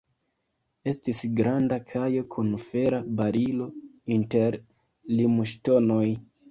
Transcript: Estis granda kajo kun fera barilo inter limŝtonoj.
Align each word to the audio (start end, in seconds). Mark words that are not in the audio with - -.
Estis 0.91 1.19
granda 1.41 1.79
kajo 1.93 2.25
kun 2.37 2.51
fera 2.65 3.03
barilo 3.21 3.71
inter 4.19 4.63
limŝtonoj. 5.21 6.07